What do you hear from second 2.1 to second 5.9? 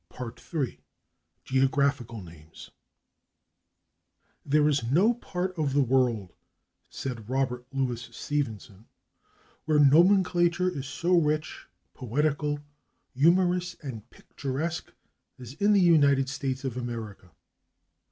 Names/ "There is no part of the